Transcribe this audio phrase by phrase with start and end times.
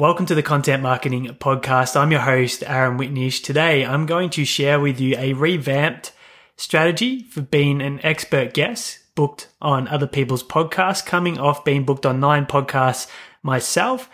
[0.00, 1.94] Welcome to the Content Marketing Podcast.
[1.94, 3.42] I'm your host, Aaron Witnish.
[3.42, 6.12] Today, I'm going to share with you a revamped
[6.56, 12.06] strategy for being an expert guest booked on other people's podcasts, coming off being booked
[12.06, 13.08] on nine podcasts
[13.42, 14.08] myself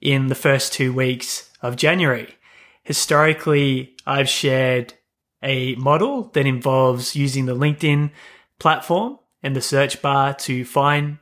[0.00, 2.34] in the first two weeks of January.
[2.82, 4.94] Historically, I've shared
[5.40, 8.10] a model that involves using the LinkedIn
[8.58, 11.18] platform and the search bar to find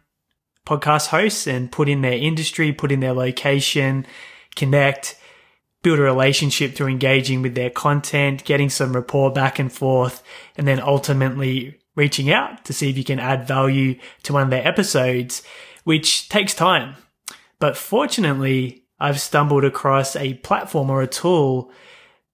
[0.66, 4.04] podcast hosts and put in their industry, put in their location,
[4.54, 5.18] connect,
[5.82, 10.22] build a relationship through engaging with their content, getting some rapport back and forth,
[10.56, 14.50] and then ultimately reaching out to see if you can add value to one of
[14.50, 15.42] their episodes,
[15.84, 16.96] which takes time.
[17.58, 21.70] But fortunately, I've stumbled across a platform or a tool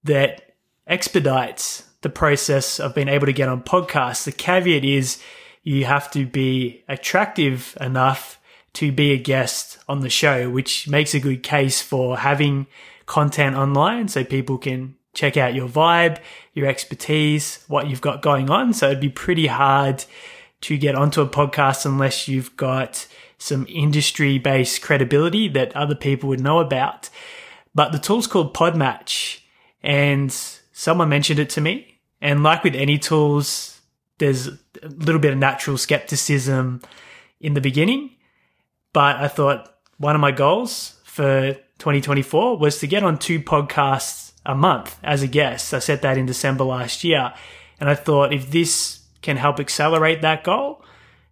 [0.03, 0.55] that
[0.87, 4.25] expedites the process of being able to get on podcasts.
[4.25, 5.21] The caveat is
[5.63, 8.39] you have to be attractive enough
[8.73, 12.67] to be a guest on the show, which makes a good case for having
[13.05, 16.19] content online so people can check out your vibe,
[16.53, 18.73] your expertise, what you've got going on.
[18.73, 20.03] So it'd be pretty hard
[20.61, 26.29] to get onto a podcast unless you've got some industry based credibility that other people
[26.29, 27.09] would know about.
[27.75, 29.39] But the tool's called Podmatch
[29.81, 30.31] and
[30.71, 31.99] someone mentioned it to me.
[32.21, 33.72] And like with any tools,
[34.23, 36.81] there's a little bit of natural skepticism
[37.41, 38.11] in the beginning.
[38.93, 44.31] But I thought one of my goals for 2024 was to get on two podcasts
[44.45, 45.73] a month as a guest.
[45.73, 47.33] I set that in December last year.
[47.81, 50.85] And I thought if this can help accelerate that goal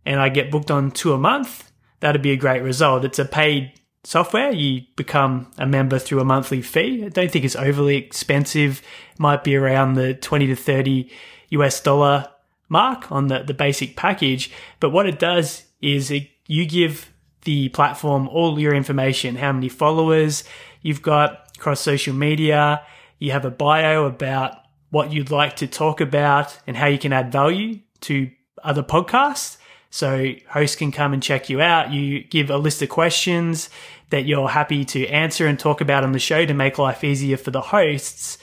[0.06, 3.06] and I get booked on two a month, that'd be a great result.
[3.06, 3.72] It's a paid
[4.04, 4.52] software.
[4.52, 7.06] You become a member through a monthly fee.
[7.06, 8.82] I don't think it's overly expensive.
[9.14, 11.10] It might be around the 20 to 30
[11.52, 12.28] US dollar
[12.72, 14.50] mark on the, the basic package.
[14.80, 17.12] But what it does is it, you give
[17.44, 20.46] the platform all your information, how many followers
[20.82, 22.82] you've got across social media.
[23.20, 24.56] You have a bio about
[24.90, 28.32] what you'd like to talk about and how you can add value to
[28.64, 29.58] other podcasts.
[29.90, 31.92] So hosts can come and check you out.
[31.92, 33.70] You give a list of questions
[34.12, 37.36] that you're happy to answer and talk about on the show to make life easier
[37.36, 38.38] for the hosts.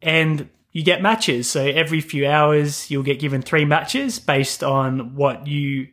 [0.00, 1.48] And you get matches.
[1.48, 5.88] So every few hours, you'll get given three matches based on what you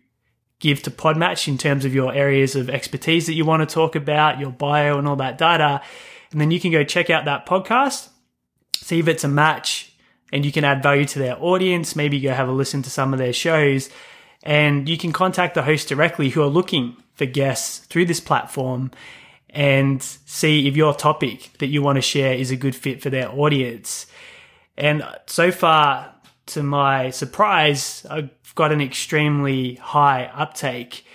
[0.59, 3.95] give to Podmatch in terms of your areas of expertise that you want to talk
[3.95, 5.81] about, your bio, and all that data.
[6.31, 8.09] And then you can go check out that podcast,
[8.75, 9.93] see if it's a match,
[10.33, 11.95] and you can add value to their audience.
[11.95, 13.89] Maybe go have a listen to some of their shows.
[14.41, 18.89] And you can contact the host directly who are looking for guests through this platform
[19.51, 23.11] and see if your topic that you want to share is a good fit for
[23.11, 24.07] their audience.
[24.81, 26.11] And so far,
[26.47, 31.05] to my surprise, I've got an extremely high uptake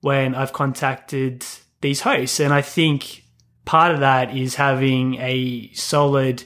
[0.00, 1.46] when I've contacted
[1.80, 2.40] these hosts.
[2.40, 3.22] And I think
[3.64, 6.42] part of that is having a solid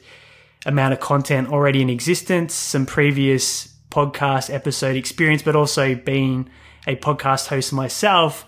[0.66, 6.50] amount of content already in existence, some previous podcast episode experience, but also being
[6.86, 8.44] a podcast host myself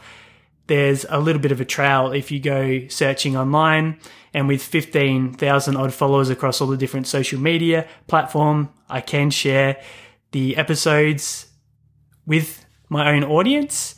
[0.71, 3.99] there's a little bit of a trail if you go searching online.
[4.33, 9.83] And with 15,000 odd followers across all the different social media platform, I can share
[10.31, 11.49] the episodes
[12.25, 13.97] with my own audience.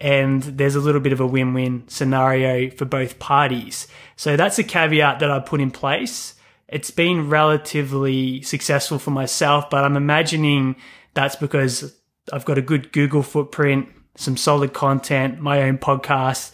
[0.00, 3.86] And there's a little bit of a win-win scenario for both parties.
[4.16, 6.34] So that's a caveat that I put in place.
[6.66, 10.76] It's been relatively successful for myself, but I'm imagining
[11.12, 11.94] that's because
[12.32, 16.52] I've got a good Google footprint some solid content, my own podcast,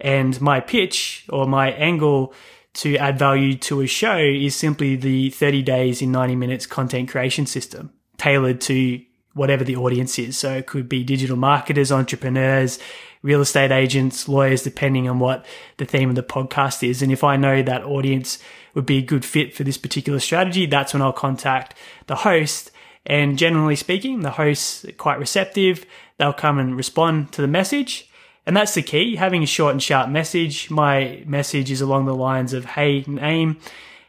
[0.00, 2.34] and my pitch or my angle
[2.74, 7.08] to add value to a show is simply the 30 days in 90 minutes content
[7.08, 9.02] creation system tailored to
[9.34, 10.38] whatever the audience is.
[10.38, 12.78] So it could be digital marketers, entrepreneurs,
[13.22, 15.46] real estate agents, lawyers, depending on what
[15.76, 17.02] the theme of the podcast is.
[17.02, 18.38] And if I know that audience
[18.74, 21.76] would be a good fit for this particular strategy, that's when I'll contact
[22.06, 22.71] the host.
[23.04, 25.86] And generally speaking, the host's are quite receptive
[26.22, 28.08] they'll come and respond to the message.
[28.46, 30.70] And that's the key, having a short and sharp message.
[30.70, 33.58] My message is along the lines of, Hey, name,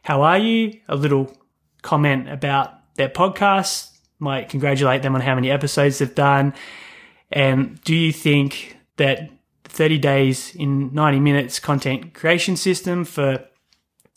[0.04, 0.80] how are you?
[0.88, 1.36] A little
[1.82, 3.90] comment about their podcast,
[4.20, 6.54] might congratulate them on how many episodes they've done.
[7.32, 9.32] And do you think that
[9.64, 13.44] 30 days in 90 minutes content creation system for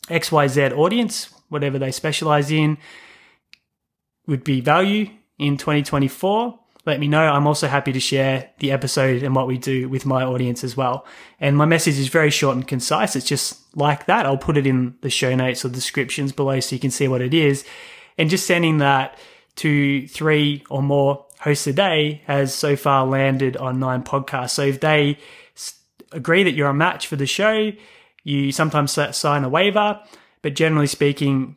[0.07, 2.77] XYZ audience, whatever they specialize in,
[4.27, 5.09] would be value
[5.39, 6.59] in 2024?
[6.87, 7.21] let me know.
[7.21, 10.77] I'm also happy to share the episode and what we do with my audience as
[10.77, 11.05] well.
[11.37, 13.17] And my message is very short and concise.
[13.17, 14.25] It's just like that.
[14.25, 17.21] I'll put it in the show notes or descriptions below so you can see what
[17.21, 17.65] it is.
[18.17, 19.19] And just sending that
[19.57, 24.51] to three or more hosts a day has so far landed on nine podcasts.
[24.51, 25.19] So if they
[26.13, 27.73] agree that you're a match for the show,
[28.23, 30.01] You sometimes sign a waiver,
[30.41, 31.55] but generally speaking,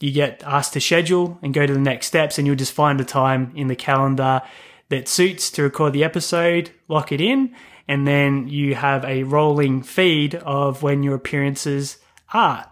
[0.00, 3.00] you get asked to schedule and go to the next steps, and you'll just find
[3.00, 4.42] a time in the calendar
[4.88, 7.54] that suits to record the episode, lock it in,
[7.86, 11.98] and then you have a rolling feed of when your appearances
[12.32, 12.70] are.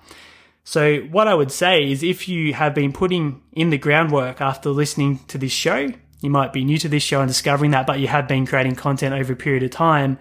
[0.65, 4.71] So, what I would say is if you have been putting in the groundwork after
[4.71, 5.89] listening to this show,
[6.21, 8.75] you might be new to this show and discovering that, but you have been creating
[8.75, 10.19] content over a period of time.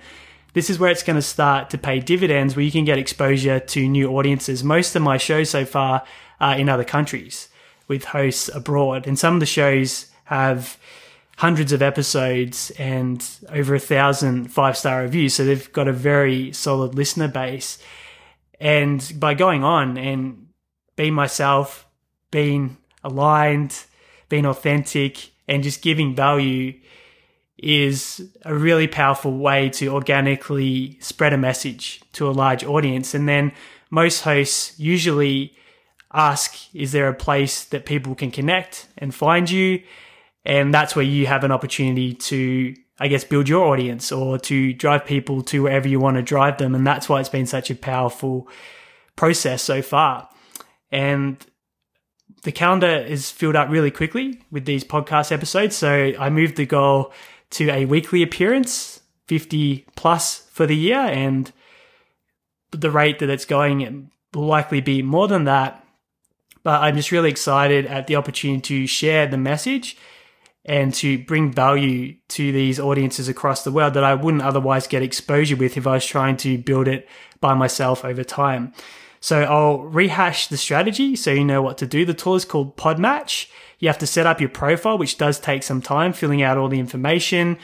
[0.55, 3.59] This is where it's going to start to pay dividends, where you can get exposure
[3.59, 4.63] to new audiences.
[4.63, 6.03] Most of my shows so far
[6.39, 7.49] are in other countries
[7.89, 10.77] with hosts abroad, and some of the shows have
[11.37, 15.33] hundreds of episodes and over a thousand five star reviews.
[15.33, 17.77] So they've got a very solid listener base.
[18.57, 20.47] And by going on and
[20.95, 21.85] being myself,
[22.31, 23.83] being aligned,
[24.29, 26.79] being authentic, and just giving value
[27.57, 33.13] is a really powerful way to organically spread a message to a large audience.
[33.13, 33.53] And then
[33.89, 35.55] most hosts usually
[36.13, 39.81] ask, is there a place that people can connect and find you?
[40.43, 44.73] And that's where you have an opportunity to I guess, build your audience or to
[44.73, 46.73] drive people to wherever you want to drive them.
[46.73, 48.47] And that's why it's been such a powerful
[49.15, 50.29] process so far.
[50.91, 51.45] And
[52.43, 55.75] the calendar is filled up really quickly with these podcast episodes.
[55.75, 57.11] So I moved the goal
[57.55, 60.99] to a weekly appearance, 50 plus for the year.
[60.99, 61.51] And
[62.71, 65.81] the rate that it's going will likely be more than that.
[66.63, 69.97] But I'm just really excited at the opportunity to share the message
[70.65, 75.03] and to bring value to these audiences across the world that I wouldn't otherwise get
[75.03, 77.07] exposure with if I was trying to build it
[77.39, 78.73] by myself over time.
[79.25, 82.05] So I'll rehash the strategy so you know what to do.
[82.05, 83.47] The tool is called Podmatch.
[83.79, 86.67] You have to set up your profile, which does take some time, filling out all
[86.67, 87.57] the information,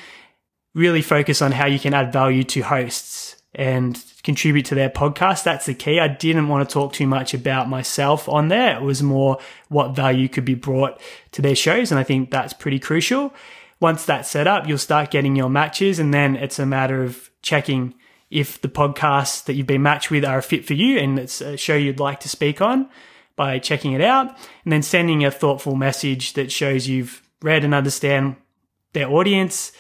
[0.73, 5.43] really focus on how you can add value to hosts and contribute to their podcast.
[5.43, 5.99] That's the key.
[5.99, 8.77] I didn't want to talk too much about myself on there.
[8.77, 9.37] It was more
[9.69, 10.99] what value could be brought
[11.33, 11.91] to their shows.
[11.91, 13.35] And I think that's pretty crucial.
[13.79, 17.29] Once that's set up, you'll start getting your matches and then it's a matter of
[17.43, 17.93] checking
[18.31, 21.41] if the podcasts that you've been matched with are a fit for you and it's
[21.41, 22.89] a show you'd like to speak on
[23.35, 27.75] by checking it out and then sending a thoughtful message that shows you've read and
[27.75, 28.35] understand
[28.93, 29.71] their audience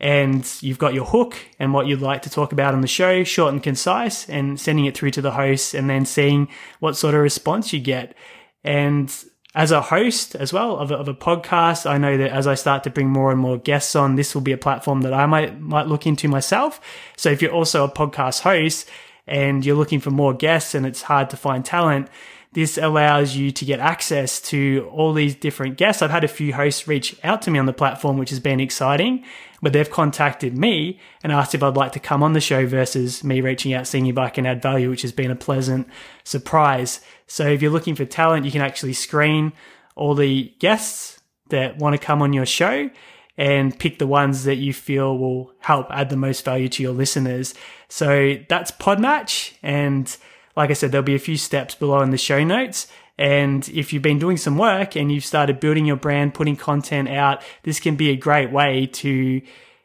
[0.00, 3.22] and you've got your hook and what you'd like to talk about on the show,
[3.22, 6.48] short and concise, and sending it through to the host and then seeing
[6.80, 8.16] what sort of response you get.
[8.64, 9.14] And
[9.54, 12.54] as a host as well of a, of a podcast, I know that as I
[12.54, 15.26] start to bring more and more guests on, this will be a platform that I
[15.26, 16.80] might, might look into myself.
[17.16, 18.88] So if you're also a podcast host
[19.26, 22.08] and you're looking for more guests and it's hard to find talent,
[22.52, 26.02] this allows you to get access to all these different guests.
[26.02, 28.60] I've had a few hosts reach out to me on the platform, which has been
[28.60, 29.24] exciting,
[29.62, 33.24] but they've contacted me and asked if I'd like to come on the show versus
[33.24, 35.88] me reaching out, seeing if I can add value, which has been a pleasant
[36.24, 37.00] surprise.
[37.26, 39.54] So if you're looking for talent, you can actually screen
[39.94, 42.90] all the guests that want to come on your show
[43.38, 46.92] and pick the ones that you feel will help add the most value to your
[46.92, 47.54] listeners.
[47.88, 50.14] So that's Podmatch and
[50.56, 52.86] like I said, there'll be a few steps below in the show notes.
[53.18, 57.08] And if you've been doing some work and you've started building your brand, putting content
[57.08, 59.42] out, this can be a great way to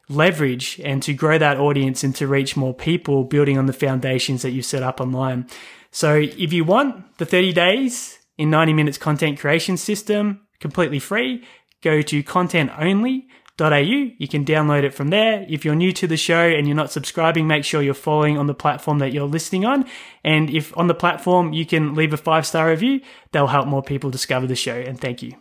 [0.08, 4.42] leverage and to grow that audience and to reach more people building on the foundations
[4.42, 5.46] that you've set up online.
[5.90, 11.44] So if you want the 30 days in 90 minutes content creation system completely free,
[11.82, 13.28] go to content only
[13.60, 15.44] you can download it from there.
[15.48, 18.46] If you're new to the show and you're not subscribing, make sure you're following on
[18.46, 19.84] the platform that you're listening on.
[20.22, 23.00] And if on the platform you can leave a five star review,
[23.32, 24.76] they'll help more people discover the show.
[24.76, 25.38] And thank you.